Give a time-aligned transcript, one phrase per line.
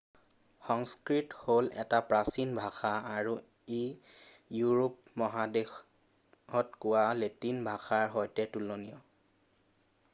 [0.67, 3.35] সংস্কৃত হ'ল এটা প্ৰাচীন ভাষা আৰু
[3.79, 3.81] ই
[4.61, 8.99] ইউৰোপ মহাদেশত কোৱা লেটিন ভাষাৰ সৈতে তুলনীয়